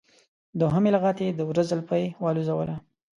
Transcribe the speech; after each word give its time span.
دوهمې 0.59 0.89
لغتې 0.95 1.27
د 1.33 1.39
وره 1.47 1.63
زولفی 1.69 2.03
والوزوله. 2.23 2.75